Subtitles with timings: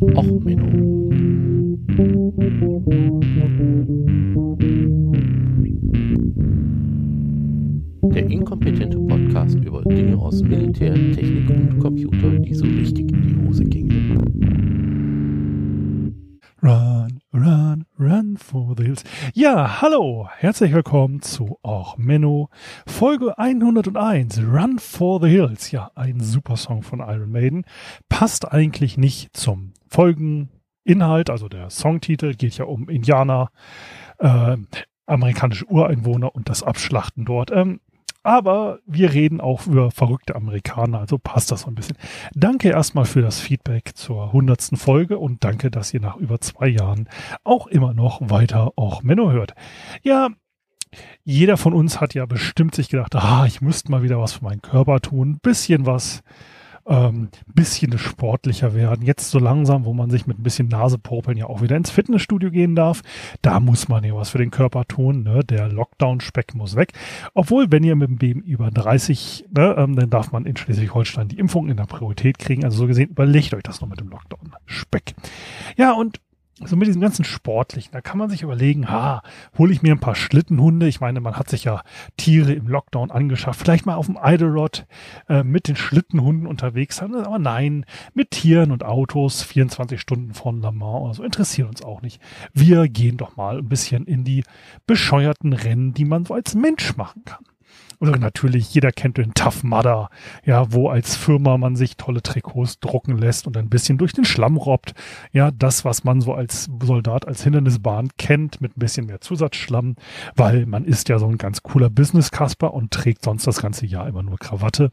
[0.00, 1.10] Och Menno.
[8.14, 13.46] Der inkompetente Podcast über Dinge aus Militär, Technik und Computer, die so richtig in die
[13.46, 14.16] Hose gingen.
[16.62, 19.04] Run, run, run for the hills.
[19.34, 22.48] Ja, hallo, herzlich willkommen zu auch Menno,
[22.86, 25.70] Folge 101, Run for the Hills.
[25.72, 27.66] Ja, ein super Song von Iron Maiden.
[28.08, 33.50] Passt eigentlich nicht zum Folgeninhalt, also der Songtitel geht ja um Indianer,
[34.18, 34.56] äh,
[35.06, 37.50] amerikanische Ureinwohner und das Abschlachten dort.
[37.50, 37.80] Ähm,
[38.22, 41.96] aber wir reden auch über verrückte Amerikaner, also passt das so ein bisschen.
[42.34, 46.68] Danke erstmal für das Feedback zur hundertsten Folge und danke, dass ihr nach über zwei
[46.68, 47.08] Jahren
[47.44, 49.54] auch immer noch weiter auch Menno hört.
[50.02, 50.28] Ja,
[51.24, 54.44] jeder von uns hat ja bestimmt sich gedacht, ah, ich müsste mal wieder was für
[54.44, 56.22] meinen Körper tun, bisschen was
[56.90, 59.06] ähm, bisschen sportlicher werden.
[59.06, 62.50] Jetzt so langsam, wo man sich mit ein bisschen Nasepopeln ja auch wieder ins Fitnessstudio
[62.50, 63.02] gehen darf,
[63.42, 65.22] da muss man ja was für den Körper tun.
[65.22, 65.44] Ne?
[65.44, 66.92] Der Lockdown-Speck muss weg.
[67.32, 71.28] Obwohl, wenn ihr mit dem BM über 30, ne, ähm, dann darf man in Schleswig-Holstein
[71.28, 72.64] die Impfung in der Priorität kriegen.
[72.64, 75.14] Also so gesehen, überlegt euch das noch mit dem Lockdown-Speck.
[75.76, 76.20] Ja, und
[76.66, 79.22] so mit diesem ganzen Sportlichen, da kann man sich überlegen, ha,
[79.56, 80.88] hole ich mir ein paar Schlittenhunde.
[80.88, 81.82] Ich meine, man hat sich ja
[82.16, 83.60] Tiere im Lockdown angeschafft.
[83.60, 84.86] Vielleicht mal auf dem Idlerod
[85.28, 87.14] äh, mit den Schlittenhunden unterwegs sein.
[87.14, 91.82] Aber nein, mit Tieren und Autos 24 Stunden von Le Mans oder so interessiert uns
[91.82, 92.20] auch nicht.
[92.52, 94.44] Wir gehen doch mal ein bisschen in die
[94.86, 97.44] bescheuerten Rennen, die man so als Mensch machen kann.
[98.00, 100.08] Oder natürlich, jeder kennt den Tough Mudder,
[100.46, 104.24] ja, wo als Firma man sich tolle Trikots drucken lässt und ein bisschen durch den
[104.24, 104.94] Schlamm robbt.
[105.32, 109.96] Ja, das, was man so als Soldat, als Hindernisbahn kennt, mit ein bisschen mehr Zusatzschlamm,
[110.34, 114.08] weil man ist ja so ein ganz cooler Business-Kasper und trägt sonst das ganze Jahr
[114.08, 114.90] immer nur Krawatte.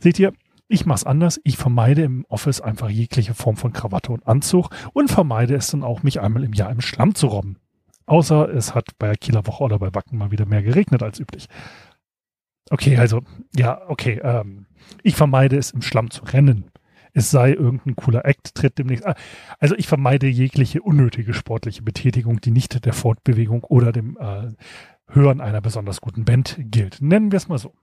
[0.00, 0.32] Seht ihr,
[0.66, 1.40] ich mache es anders.
[1.44, 5.84] Ich vermeide im Office einfach jegliche Form von Krawatte und Anzug und vermeide es dann
[5.84, 7.58] auch, mich einmal im Jahr im Schlamm zu robben.
[8.06, 11.20] Außer es hat bei der Kieler Woche oder bei Wacken mal wieder mehr geregnet als
[11.20, 11.46] üblich.
[12.70, 13.22] Okay, also,
[13.54, 14.20] ja, okay.
[14.22, 14.66] Ähm,
[15.02, 16.70] ich vermeide es, im Schlamm zu rennen.
[17.12, 19.04] Es sei irgendein cooler Act, tritt demnächst.
[19.58, 24.52] Also ich vermeide jegliche unnötige sportliche Betätigung, die nicht der Fortbewegung oder dem äh,
[25.08, 27.02] Hören einer besonders guten Band gilt.
[27.02, 27.74] Nennen wir es mal so.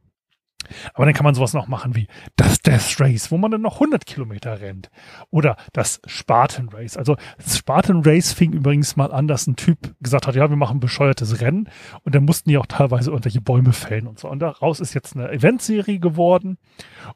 [0.94, 3.76] Aber dann kann man sowas noch machen wie das Death Race, wo man dann noch
[3.76, 4.90] 100 Kilometer rennt.
[5.30, 6.98] Oder das Spartan Race.
[6.98, 10.58] Also das Spartan Race fing übrigens mal an, dass ein Typ gesagt hat, ja, wir
[10.58, 11.70] machen ein bescheuertes Rennen.
[12.04, 14.30] Und dann mussten die auch teilweise irgendwelche Bäume fällen und so.
[14.30, 16.58] Und daraus ist jetzt eine Eventserie geworden.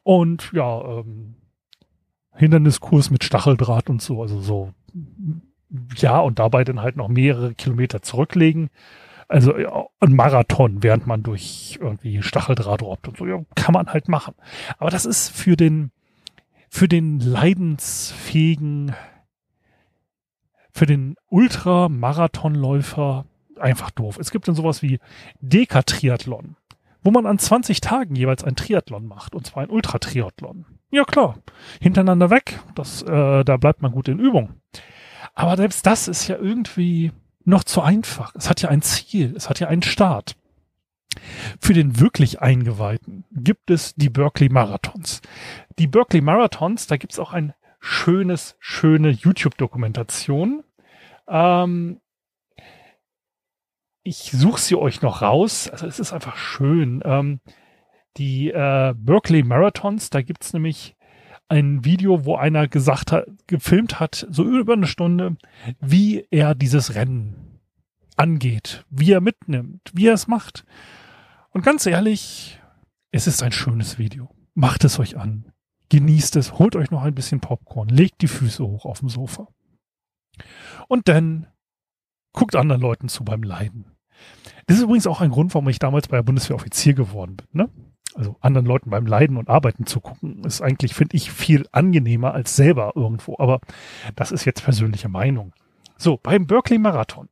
[0.02, 1.36] Und ja, ähm,
[2.34, 4.22] Hinderniskurs mit Stacheldraht und so.
[4.22, 4.72] Also so,
[5.96, 8.70] ja, und dabei dann halt noch mehrere Kilometer zurücklegen.
[9.32, 13.86] Also ja, ein Marathon, während man durch irgendwie Stacheldraht robbt und so, ja, kann man
[13.86, 14.34] halt machen.
[14.76, 15.90] Aber das ist für den,
[16.68, 18.94] für den leidensfähigen,
[20.70, 23.24] für den Ultramarathonläufer
[23.58, 24.18] einfach doof.
[24.18, 24.98] Es gibt dann sowas wie
[25.40, 26.56] Dekatriathlon,
[27.02, 30.66] wo man an 20 Tagen jeweils ein Triathlon macht, und zwar ein Ultratriathlon.
[30.90, 31.38] Ja klar,
[31.80, 34.60] hintereinander weg, das, äh, da bleibt man gut in Übung.
[35.34, 37.12] Aber selbst das ist ja irgendwie,
[37.44, 38.34] noch zu einfach.
[38.34, 40.36] Es hat ja ein Ziel, es hat ja einen Start.
[41.60, 45.20] Für den wirklich Eingeweihten gibt es die Berkeley Marathons.
[45.78, 50.64] Die Berkeley Marathons, da gibt es auch ein schönes, schöne YouTube-Dokumentation.
[51.28, 52.00] Ähm,
[54.02, 55.68] ich suche sie euch noch raus.
[55.68, 57.02] Also es ist einfach schön.
[57.04, 57.40] Ähm,
[58.16, 60.96] die äh, Berkeley Marathons, da gibt es nämlich
[61.52, 65.36] ein Video, wo einer gesagt hat, gefilmt hat, so über eine Stunde,
[65.80, 67.60] wie er dieses Rennen
[68.16, 70.64] angeht, wie er mitnimmt, wie er es macht.
[71.50, 72.58] Und ganz ehrlich,
[73.10, 74.34] es ist ein schönes Video.
[74.54, 75.52] Macht es euch an.
[75.90, 79.46] Genießt es, holt euch noch ein bisschen Popcorn, legt die Füße hoch auf dem Sofa.
[80.88, 81.48] Und dann
[82.32, 83.84] guckt anderen Leuten zu beim Leiden.
[84.66, 87.46] Das ist übrigens auch ein Grund, warum ich damals bei der Bundeswehr Offizier geworden bin.
[87.52, 87.68] Ne?
[88.14, 92.34] Also anderen Leuten beim Leiden und Arbeiten zu gucken, ist eigentlich, finde ich, viel angenehmer
[92.34, 93.36] als selber irgendwo.
[93.38, 93.60] Aber
[94.16, 95.52] das ist jetzt persönliche Meinung.
[95.96, 97.28] So, beim Berkeley Marathon.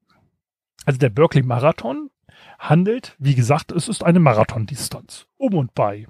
[0.86, 2.10] Also der Berkeley Marathon
[2.58, 5.26] handelt, wie gesagt, es ist eine Marathondistanz.
[5.36, 6.06] Um und bei.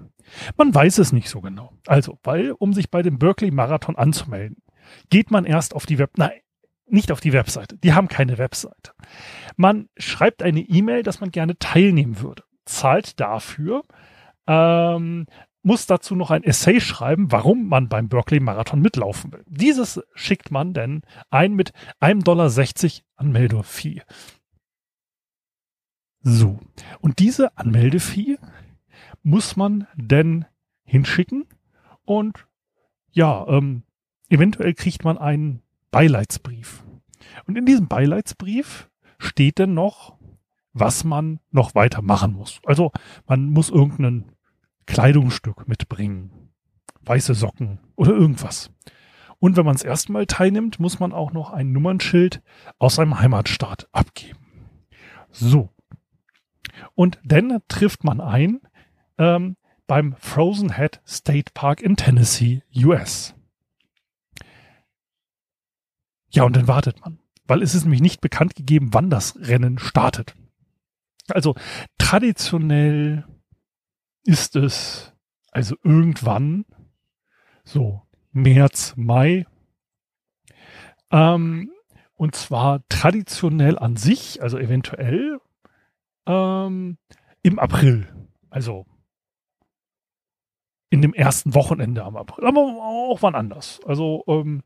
[0.57, 1.73] Man weiß es nicht so genau.
[1.87, 4.57] Also, weil, um sich bei dem Berkeley Marathon anzumelden,
[5.09, 6.39] geht man erst auf die Web, nein,
[6.87, 7.77] nicht auf die Webseite.
[7.77, 8.91] Die haben keine Webseite.
[9.55, 13.83] Man schreibt eine E-Mail, dass man gerne teilnehmen würde, zahlt dafür
[14.51, 15.27] ähm,
[15.63, 19.43] muss dazu noch ein Essay schreiben, warum man beim Berkeley Marathon mitlaufen will.
[19.47, 24.01] Dieses schickt man denn ein mit einem Dollar 60 Anmeldefee.
[26.21, 26.59] So.
[26.99, 28.37] Und diese Anmeldefee
[29.23, 30.45] muss man denn
[30.83, 31.45] hinschicken
[32.03, 32.47] und
[33.11, 33.83] ja, ähm,
[34.29, 35.61] eventuell kriegt man einen
[35.91, 36.83] Beileidsbrief.
[37.45, 38.89] Und in diesem Beileidsbrief
[39.19, 40.17] steht denn noch,
[40.73, 42.59] was man noch weiter machen muss.
[42.65, 42.91] Also
[43.27, 44.30] man muss irgendein
[44.91, 46.51] Kleidungsstück mitbringen,
[47.03, 48.71] weiße Socken oder irgendwas.
[49.39, 52.41] Und wenn man es erstmal teilnimmt, muss man auch noch ein Nummernschild
[52.77, 54.37] aus seinem Heimatstaat abgeben.
[55.31, 55.69] So.
[56.93, 58.59] Und dann trifft man ein
[59.17, 59.55] ähm,
[59.87, 63.33] beim Frozen Head State Park in Tennessee, US.
[66.31, 69.79] Ja, und dann wartet man, weil es ist nämlich nicht bekannt gegeben, wann das Rennen
[69.79, 70.35] startet.
[71.29, 71.55] Also
[71.97, 73.25] traditionell
[74.23, 75.13] ist es
[75.51, 76.65] also irgendwann
[77.63, 78.01] so
[78.31, 79.45] März, Mai.
[81.11, 81.71] Ähm,
[82.15, 85.39] und zwar traditionell an sich, also eventuell
[86.25, 86.97] ähm,
[87.41, 88.07] im April.
[88.49, 88.85] Also
[90.89, 92.45] in dem ersten Wochenende am April.
[92.45, 93.79] Aber auch wann anders.
[93.85, 94.63] Also ähm,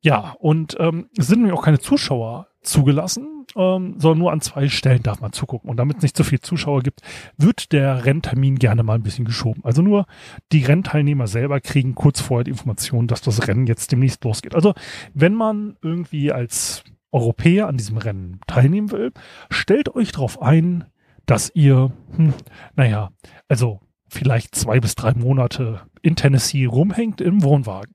[0.00, 4.68] ja, und ähm, es sind nämlich auch keine Zuschauer zugelassen, ähm, sondern nur an zwei
[4.68, 5.70] Stellen darf man zugucken.
[5.70, 7.00] Und damit es nicht so viel Zuschauer gibt,
[7.36, 9.64] wird der Renntermin gerne mal ein bisschen geschoben.
[9.64, 10.06] Also nur
[10.52, 14.54] die Rennteilnehmer selber kriegen kurz vorher die Information, dass das Rennen jetzt demnächst losgeht.
[14.54, 14.74] Also
[15.12, 19.12] wenn man irgendwie als Europäer an diesem Rennen teilnehmen will,
[19.50, 20.84] stellt euch darauf ein,
[21.26, 22.34] dass ihr, hm,
[22.74, 23.10] naja,
[23.48, 27.94] also vielleicht zwei bis drei Monate in Tennessee rumhängt im Wohnwagen.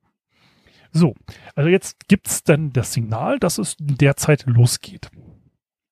[0.92, 1.16] So,
[1.56, 5.10] also jetzt gibt's dann das Signal, dass es derzeit losgeht.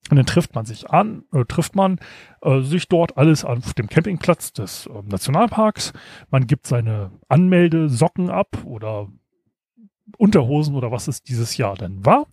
[0.09, 1.99] Und dann trifft man sich an, äh, trifft man
[2.41, 5.91] äh, sich dort alles auf dem Campingplatz des äh, Nationalparks.
[6.29, 9.09] Man gibt seine Anmeldesocken ab oder
[10.17, 12.27] Unterhosen oder was es dieses Jahr denn war.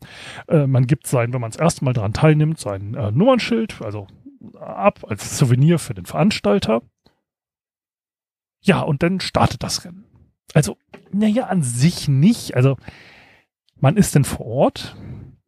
[0.47, 4.07] Äh, man gibt sein, wenn man es erstmal daran teilnimmt, sein äh, Nummernschild, also
[4.55, 6.83] ab als Souvenir für den Veranstalter.
[8.61, 10.07] Ja, und dann startet das Rennen.
[10.53, 10.77] Also,
[11.13, 12.57] naja, an sich nicht.
[12.57, 12.77] Also,
[13.81, 14.97] man ist denn vor Ort.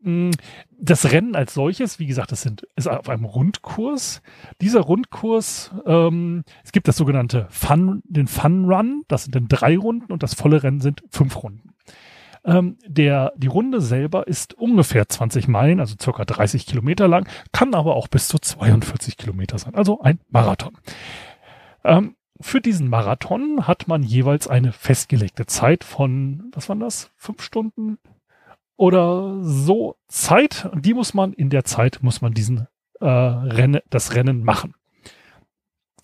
[0.03, 0.31] Hm,
[0.79, 4.23] das Rennen als solches, wie gesagt, das sind, ist auf einem Rundkurs.
[4.61, 9.77] Dieser Rundkurs, ähm, es gibt das sogenannte Fun, den Fun Run, das sind dann drei
[9.77, 11.71] Runden und das volle Rennen sind fünf Runden.
[12.45, 17.75] Ähm, der, die Runde selber ist ungefähr 20 Meilen, also circa 30 Kilometer lang, kann
[17.75, 20.77] aber auch bis zu 42 Kilometer sein, also ein Marathon.
[21.83, 27.43] Ähm, für diesen Marathon hat man jeweils eine festgelegte Zeit von, was waren das, fünf
[27.43, 27.99] Stunden
[28.77, 30.71] oder so Zeit.
[30.75, 32.67] Die muss man, in der Zeit muss man diesen
[33.01, 34.75] äh, Rennen, das Rennen machen.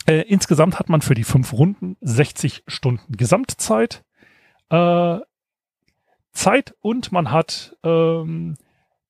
[0.07, 4.05] Äh, insgesamt hat man für die fünf Runden 60 Stunden Gesamtzeit.
[4.71, 5.19] Äh,
[6.33, 8.57] Zeit und man hat ähm,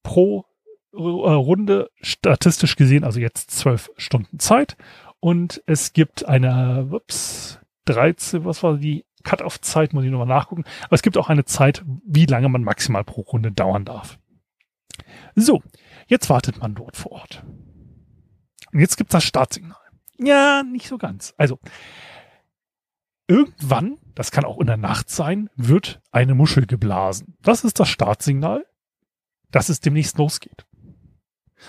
[0.03, 0.45] pro
[0.93, 4.77] äh, Runde statistisch gesehen, also jetzt zwölf Stunden Zeit
[5.23, 10.65] und es gibt eine, ups, 13, was war die Cut-off-Zeit, muss ich nochmal nachgucken.
[10.83, 14.19] Aber es gibt auch eine Zeit, wie lange man maximal pro Runde dauern darf.
[15.37, 15.63] So,
[16.09, 17.45] jetzt wartet man dort vor Ort.
[18.73, 19.79] Und jetzt gibt das Startsignal.
[20.19, 21.35] Ja, nicht so ganz.
[21.37, 21.61] Also,
[23.29, 27.37] irgendwann, das kann auch in der Nacht sein, wird eine Muschel geblasen.
[27.43, 28.67] Das ist das Startsignal,
[29.53, 30.67] dass es demnächst losgeht.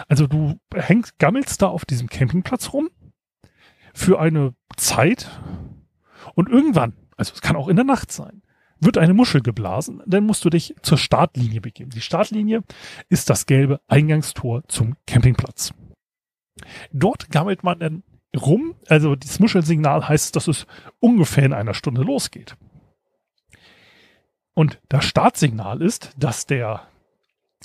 [0.07, 2.89] Also du hängst, gammelst da auf diesem Campingplatz rum
[3.93, 5.29] für eine Zeit
[6.35, 8.41] und irgendwann, also es kann auch in der Nacht sein,
[8.79, 11.91] wird eine Muschel geblasen, dann musst du dich zur Startlinie begeben.
[11.91, 12.63] Die Startlinie
[13.09, 15.73] ist das gelbe Eingangstor zum Campingplatz.
[16.91, 18.03] Dort gammelt man dann
[18.35, 20.65] rum, also dieses Muschelsignal heißt, dass es
[20.99, 22.55] ungefähr in einer Stunde losgeht.
[24.53, 26.87] Und das Startsignal ist, dass der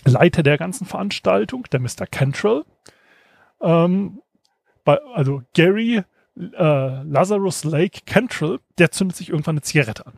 [0.05, 2.07] Leiter der ganzen Veranstaltung, der Mr.
[2.11, 2.64] Cantrell,
[3.61, 4.23] ähm,
[4.85, 6.03] bei, also Gary
[6.38, 10.14] äh, Lazarus Lake Cantrell, der zündet sich irgendwann eine Zigarette an.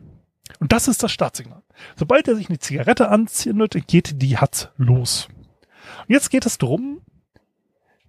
[0.59, 1.63] Und das ist das Startsignal.
[1.95, 5.29] Sobald er sich eine Zigarette anzündet, geht die Hatz los.
[6.07, 7.01] Und jetzt geht es darum,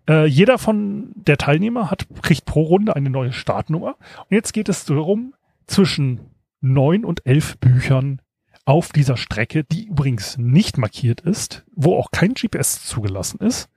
[0.09, 3.97] äh, jeder von der Teilnehmer hat, kriegt pro Runde eine neue Startnummer.
[4.19, 5.35] Und jetzt geht es darum,
[5.67, 8.21] zwischen neun und elf Büchern
[8.65, 13.69] auf dieser Strecke, die übrigens nicht markiert ist, wo auch kein GPS zugelassen ist,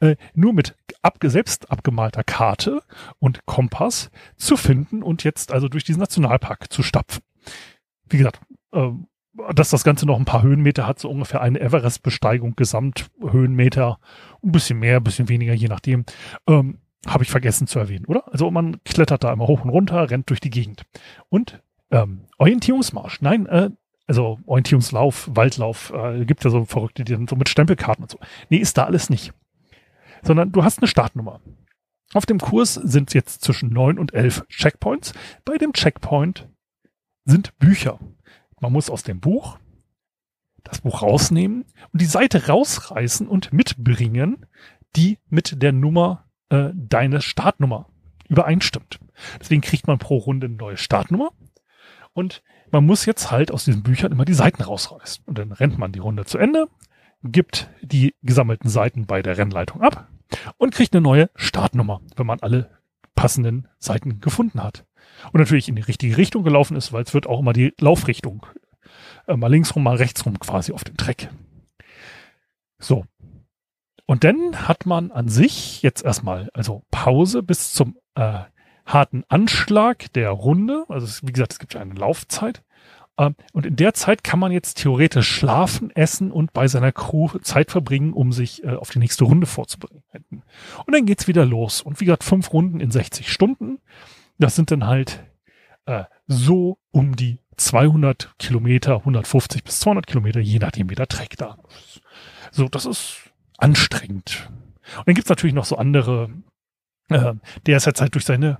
[0.00, 2.82] äh, nur mit abge selbst abgemalter Karte
[3.18, 7.22] und Kompass zu finden und jetzt also durch diesen Nationalpark zu stapfen.
[8.08, 8.40] Wie gesagt,
[8.72, 8.90] äh,
[9.54, 13.98] dass das Ganze noch ein paar Höhenmeter hat, so ungefähr eine Everest-Besteigung, Gesamthöhenmeter,
[14.42, 16.04] ein bisschen mehr, ein bisschen weniger, je nachdem,
[16.48, 18.32] ähm, habe ich vergessen zu erwähnen, oder?
[18.32, 20.84] Also man klettert da immer hoch und runter, rennt durch die Gegend.
[21.28, 23.70] Und ähm, Orientierungsmarsch, nein, äh,
[24.06, 28.18] also Orientierungslauf, Waldlauf, äh, gibt ja so Verrückte, die sind so mit Stempelkarten und so.
[28.48, 29.32] Nee, ist da alles nicht
[30.26, 31.40] sondern du hast eine Startnummer.
[32.14, 35.12] Auf dem Kurs sind jetzt zwischen neun und elf Checkpoints.
[35.44, 36.48] Bei dem Checkpoint
[37.24, 37.98] sind Bücher.
[38.60, 39.58] Man muss aus dem Buch
[40.62, 44.46] das Buch rausnehmen und die Seite rausreißen und mitbringen,
[44.96, 47.88] die mit der Nummer, äh, deine Startnummer
[48.28, 48.98] übereinstimmt.
[49.38, 51.30] Deswegen kriegt man pro Runde eine neue Startnummer
[52.14, 52.42] und
[52.72, 55.24] man muss jetzt halt aus diesen Büchern immer die Seiten rausreißen.
[55.26, 56.66] Und dann rennt man die Runde zu Ende,
[57.22, 60.08] gibt die gesammelten Seiten bei der Rennleitung ab
[60.56, 62.70] und kriegt eine neue Startnummer, wenn man alle
[63.14, 64.84] passenden Seiten gefunden hat.
[65.32, 68.46] Und natürlich in die richtige Richtung gelaufen ist, weil es wird auch immer die Laufrichtung
[69.26, 71.30] äh, mal links rum, mal rechts rum quasi auf dem Track.
[72.78, 73.04] So.
[74.06, 78.40] Und dann hat man an sich jetzt erstmal also Pause bis zum äh,
[78.84, 80.84] harten Anschlag der Runde.
[80.88, 82.62] Also wie gesagt, es gibt ja eine Laufzeit.
[83.18, 87.28] Ähm, und in der Zeit kann man jetzt theoretisch schlafen, essen und bei seiner Crew
[87.42, 90.42] Zeit verbringen, um sich äh, auf die nächste Runde vorzubereiten.
[90.86, 91.82] Und dann geht's wieder los.
[91.82, 93.78] Und wie gesagt, fünf Runden in 60 Stunden.
[94.38, 95.24] Das sind dann halt
[95.86, 101.36] äh, so um die 200 Kilometer, 150 bis 200 Kilometer, je nachdem wie der Track
[101.38, 102.02] da ist.
[102.50, 104.50] So, das ist anstrengend.
[104.98, 106.30] Und dann gibt's natürlich noch so andere,
[107.08, 108.58] äh, der ist jetzt halt durch seine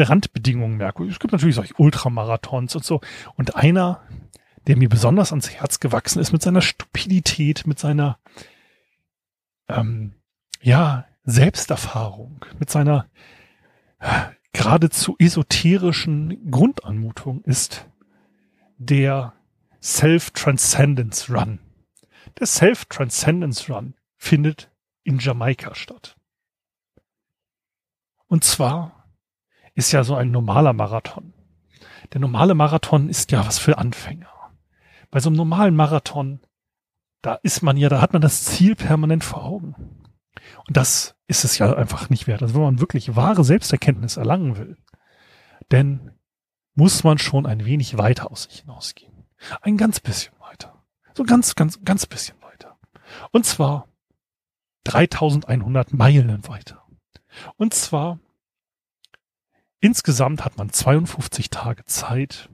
[0.00, 1.04] Randbedingungen merke.
[1.04, 3.00] Es gibt natürlich solche Ultramarathons und so.
[3.36, 4.00] Und einer,
[4.66, 8.18] der mir besonders ans Herz gewachsen ist mit seiner Stupidität, mit seiner
[9.68, 10.14] ähm,
[10.60, 13.08] ja Selbsterfahrung, mit seiner
[14.00, 17.86] äh, geradezu esoterischen Grundanmutung ist
[18.78, 19.32] der
[19.82, 21.58] Self-Transcendence Run.
[22.38, 24.70] Der Self-Transcendence Run findet
[25.04, 26.16] in Jamaika statt.
[28.26, 29.01] Und zwar
[29.74, 31.32] ist ja so ein normaler Marathon.
[32.12, 34.28] Der normale Marathon ist ja was für Anfänger.
[35.10, 36.40] Bei so einem normalen Marathon,
[37.22, 39.74] da ist man ja, da hat man das Ziel permanent vor Augen.
[40.66, 42.42] Und das ist es ja einfach nicht wert.
[42.42, 44.76] Also wenn man wirklich wahre Selbsterkenntnis erlangen will,
[45.68, 46.12] dann
[46.74, 49.26] muss man schon ein wenig weiter aus sich hinausgehen.
[49.60, 50.84] Ein ganz bisschen weiter.
[51.14, 52.78] So ganz, ganz, ganz bisschen weiter.
[53.30, 53.88] Und zwar
[54.84, 56.84] 3100 Meilen weiter.
[57.56, 58.18] Und zwar
[59.82, 62.48] Insgesamt hat man 52 Tage Zeit,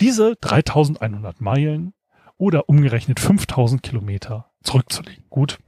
[0.00, 1.92] diese 3100 Meilen
[2.38, 5.24] oder umgerechnet 5000 Kilometer zurückzulegen.
[5.28, 5.58] Gut.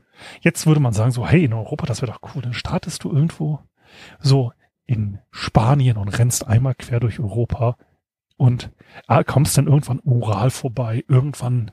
[0.41, 2.41] Jetzt würde man sagen so, hey, in Europa, das wäre doch cool.
[2.41, 3.61] Dann startest du irgendwo
[4.19, 4.53] so
[4.87, 7.77] in Spanien und rennst einmal quer durch Europa
[8.39, 8.71] und
[9.07, 11.05] ah, kommst dann irgendwann Ural vorbei.
[11.07, 11.71] Irgendwann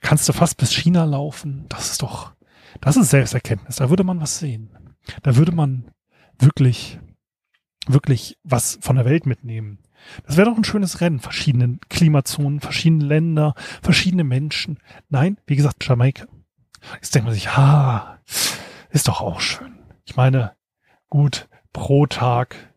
[0.00, 1.66] kannst du fast bis China laufen.
[1.68, 2.32] Das ist doch,
[2.80, 3.76] das ist Selbsterkenntnis.
[3.76, 4.96] Da würde man was sehen.
[5.22, 5.92] Da würde man
[6.36, 6.98] wirklich
[7.92, 9.78] wirklich was von der Welt mitnehmen.
[10.26, 11.20] Das wäre doch ein schönes Rennen.
[11.20, 14.78] Verschiedene Klimazonen, verschiedene Länder, verschiedene Menschen.
[15.08, 16.26] Nein, wie gesagt, Jamaika.
[16.94, 18.18] Jetzt denkt man sich, ha,
[18.90, 19.78] ist doch auch schön.
[20.04, 20.52] Ich meine,
[21.08, 22.74] gut, pro Tag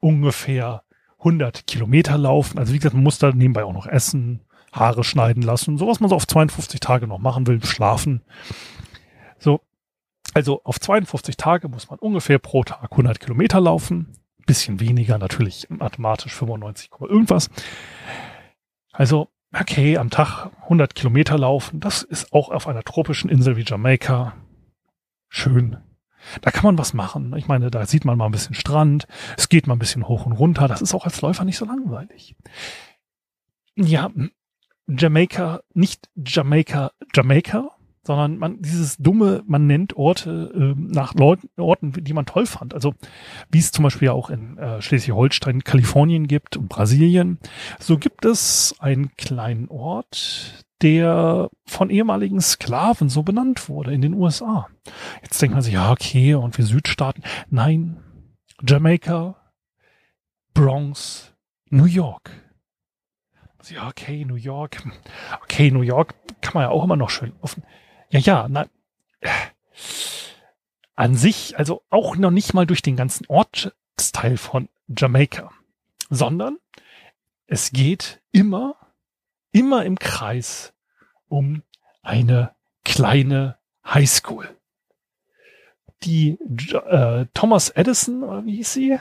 [0.00, 0.82] ungefähr
[1.18, 2.58] 100 Kilometer laufen.
[2.58, 6.00] Also wie gesagt, man muss da nebenbei auch noch essen, Haare schneiden lassen, so was
[6.00, 8.22] man so auf 52 Tage noch machen will, schlafen.
[9.38, 9.60] So,
[10.34, 15.66] also auf 52 Tage muss man ungefähr pro Tag 100 Kilometer laufen bisschen weniger, natürlich
[15.70, 17.50] mathematisch 95, irgendwas.
[18.92, 23.64] Also, okay, am Tag 100 Kilometer laufen, das ist auch auf einer tropischen Insel wie
[23.66, 24.34] Jamaika
[25.28, 25.78] schön.
[26.40, 27.34] Da kann man was machen.
[27.36, 29.06] Ich meine, da sieht man mal ein bisschen Strand,
[29.36, 30.68] es geht mal ein bisschen hoch und runter.
[30.68, 32.36] Das ist auch als Läufer nicht so langweilig.
[33.74, 34.10] Ja,
[34.86, 37.70] Jamaika, nicht Jamaika, Jamaika,
[38.04, 42.74] sondern man dieses dumme, man nennt Orte äh, nach Leuten, Orten, die man toll fand.
[42.74, 42.94] Also
[43.50, 47.38] wie es zum Beispiel auch in äh, Schleswig-Holstein, Kalifornien gibt und Brasilien,
[47.78, 54.14] so gibt es einen kleinen Ort, der von ehemaligen Sklaven so benannt wurde in den
[54.14, 54.66] USA.
[55.22, 57.22] Jetzt denkt man sich, ja, okay, und wir Südstaaten.
[57.50, 58.02] Nein,
[58.66, 59.36] Jamaika,
[60.54, 61.34] Bronx,
[61.70, 62.30] New York.
[63.68, 64.82] Ja, okay, New York.
[65.44, 67.62] Okay, New York kann man ja auch immer noch schön offen.
[68.12, 68.66] Ja, ja, na,
[70.94, 75.50] an sich, also auch noch nicht mal durch den ganzen Ortsteil von Jamaika,
[76.10, 76.58] sondern
[77.46, 78.76] es geht immer,
[79.50, 80.74] immer im Kreis
[81.28, 81.62] um
[82.02, 82.54] eine
[82.84, 84.58] kleine Highschool.
[86.02, 86.32] Die
[86.74, 88.98] äh, Thomas Edison, oder wie hieß sie?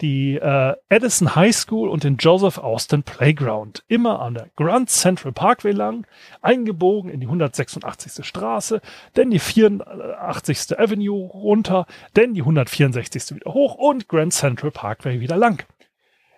[0.00, 3.84] Die äh, Edison High School und den Joseph Austin Playground.
[3.88, 6.06] Immer an der Grand Central Parkway lang,
[6.40, 8.24] eingebogen in die 186.
[8.24, 8.80] Straße,
[9.14, 10.78] dann die 84.
[10.78, 13.36] Avenue runter, dann die 164.
[13.36, 15.64] wieder hoch und Grand Central Parkway wieder lang.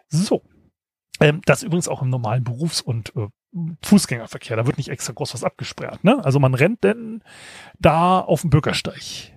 [0.09, 0.43] So.
[1.21, 3.29] Ähm, das übrigens auch im normalen Berufs- und äh,
[3.83, 4.57] Fußgängerverkehr.
[4.57, 6.03] Da wird nicht extra groß was abgesperrt.
[6.05, 6.25] Ne?
[6.25, 7.23] Also man rennt denn
[7.79, 9.33] da auf dem Bürgersteig.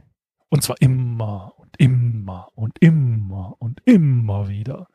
[0.54, 4.88] Und zwar immer und immer und immer und immer wieder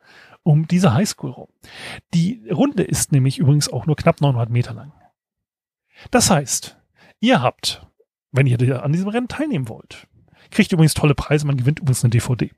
[0.43, 1.49] um diese Highschool rum.
[2.13, 4.93] Die Runde ist nämlich übrigens auch nur knapp 900 Meter lang.
[6.11, 6.77] Das heißt,
[7.19, 7.85] ihr habt,
[8.31, 10.07] wenn ihr an diesem Rennen teilnehmen wollt,
[10.49, 12.51] kriegt übrigens tolle Preise, man gewinnt übrigens eine DVD.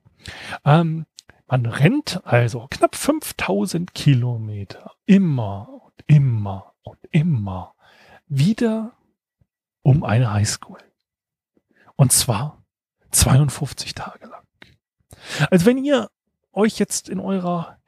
[0.64, 1.04] Ähm,
[1.48, 7.74] man rennt also knapp 5000 Kilometer immer und immer und immer
[8.28, 8.92] wieder
[9.82, 10.78] um eine Highschool.
[11.96, 12.61] Und zwar
[13.12, 14.42] 52 Tage lang.
[15.50, 16.10] Also wenn ihr
[16.52, 17.78] euch jetzt in eurer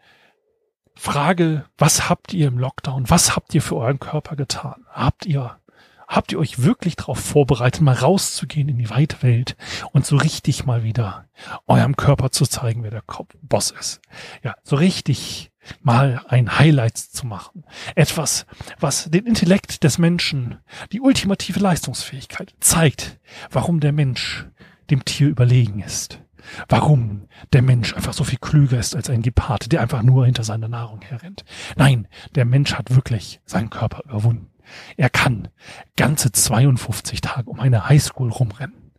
[0.95, 3.11] Frage, was habt ihr im Lockdown?
[3.11, 4.87] Was habt ihr für euren Körper getan?
[4.90, 5.59] Habt ihr,
[6.07, 9.57] habt ihr euch wirklich darauf vorbereitet, mal rauszugehen in die weite Welt
[9.93, 11.28] und so richtig mal wieder
[11.66, 13.02] eurem Körper zu zeigen, wer der
[13.43, 14.00] Boss ist?
[14.43, 15.50] Ja, so richtig
[15.83, 17.64] mal ein Highlight zu machen.
[17.95, 18.47] Etwas,
[18.78, 20.59] was den Intellekt des Menschen,
[20.93, 23.19] die ultimative Leistungsfähigkeit zeigt,
[23.50, 24.47] warum der Mensch
[24.91, 26.21] dem Tier überlegen ist.
[26.69, 30.45] Warum der Mensch einfach so viel klüger ist als ein Gepard, der einfach nur hinter
[30.45, 31.45] seiner Nahrung herrennt.
[31.76, 34.50] Nein, der Mensch hat wirklich seinen Körper überwunden.
[34.97, 35.49] Er kann
[35.97, 38.93] ganze 52 Tage um eine Highschool rumrennen.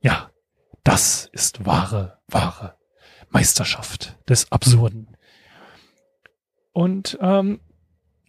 [0.00, 0.30] Ja,
[0.84, 2.76] das ist wahre, wahre
[3.30, 5.16] Meisterschaft des Absurden.
[6.72, 7.60] Und ähm,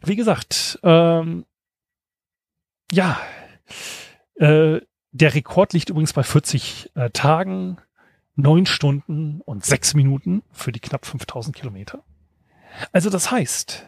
[0.01, 1.45] wie gesagt, ähm,
[2.91, 3.19] ja,
[4.35, 4.81] äh,
[5.13, 7.77] der Rekord liegt übrigens bei 40 äh, Tagen,
[8.35, 12.03] 9 Stunden und 6 Minuten für die knapp 5000 Kilometer.
[12.91, 13.87] Also das heißt,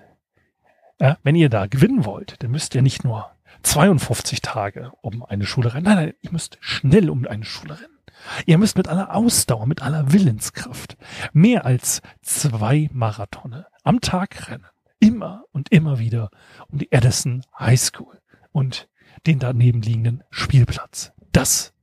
[1.00, 3.32] äh, wenn ihr da gewinnen wollt, dann müsst ihr nicht nur
[3.64, 5.86] 52 Tage um eine Schule rennen.
[5.86, 7.98] Nein, nein, ihr müsst schnell um eine Schule rennen.
[8.46, 10.96] Ihr müsst mit aller Ausdauer, mit aller Willenskraft
[11.34, 14.66] mehr als zwei Marathone am Tag rennen.
[15.00, 16.30] Immer und immer wieder
[16.68, 18.88] um die Edison High School und
[19.26, 21.15] den daneben liegenden Spielplatz.
[21.36, 21.74] Das,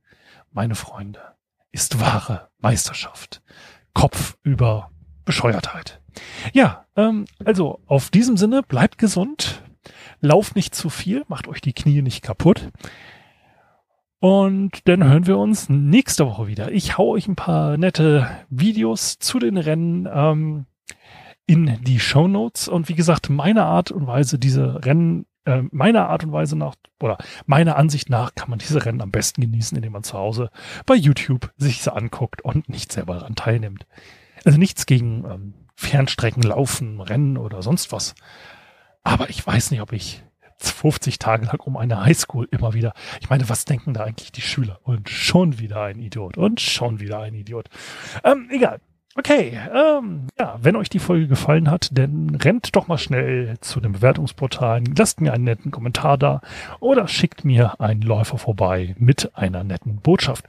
[0.51, 1.19] meine Freunde,
[1.71, 3.43] ist wahre Meisterschaft.
[3.93, 4.89] Kopf über
[5.25, 6.01] Bescheuertheit.
[6.53, 9.61] Ja, ähm, also auf diesem Sinne, bleibt gesund,
[10.21, 12.71] lauft nicht zu viel, macht euch die Knie nicht kaputt.
[14.17, 16.71] Und dann hören wir uns nächste Woche wieder.
[16.71, 20.65] Ich hau euch ein paar nette Videos zu den Rennen ähm,
[21.45, 22.67] in die Show Notes.
[22.67, 26.75] Und wie gesagt, meine Art und Weise, diese Rennen äh, meiner Art und Weise nach
[27.01, 30.49] oder meiner Ansicht nach kann man diese Rennen am besten genießen, indem man zu Hause
[30.85, 33.85] bei YouTube sich sie anguckt und nicht selber daran teilnimmt.
[34.45, 38.15] Also nichts gegen ähm, Fernstrecken, Laufen, Rennen oder sonst was.
[39.03, 40.23] Aber ich weiß nicht, ob ich
[40.59, 42.93] 50 Tage lang um eine Highschool immer wieder.
[43.19, 44.79] Ich meine, was denken da eigentlich die Schüler?
[44.83, 46.37] Und schon wieder ein Idiot.
[46.37, 47.69] Und schon wieder ein Idiot.
[48.23, 48.79] Ähm, egal.
[49.15, 53.79] Okay, ähm, ja, wenn euch die Folge gefallen hat, dann rennt doch mal schnell zu
[53.79, 56.41] den Bewertungsportalen, lasst mir einen netten Kommentar da
[56.79, 60.45] oder schickt mir einen Läufer vorbei mit einer netten Botschaft.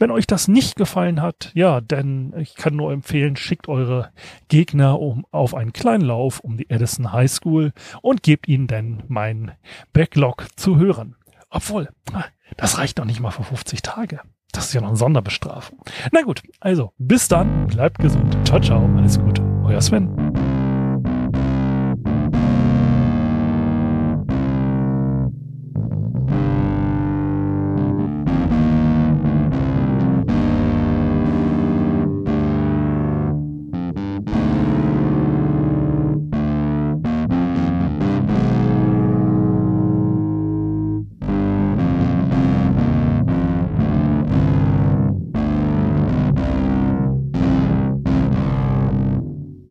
[0.00, 4.10] Wenn euch das nicht gefallen hat, ja, denn ich kann nur empfehlen, schickt eure
[4.48, 9.04] Gegner um, auf einen kleinen Lauf um die Edison High School und gebt ihnen dann
[9.06, 9.52] meinen
[9.92, 11.14] Backlog zu hören.
[11.50, 11.88] Obwohl,
[12.56, 14.20] das reicht noch nicht mal für 50 Tage.
[14.52, 15.78] Das ist ja noch eine Sonderbestrafung.
[16.12, 18.36] Na gut, also bis dann, bleibt gesund.
[18.44, 19.42] Ciao, ciao, alles Gute.
[19.64, 20.27] Euer Sven.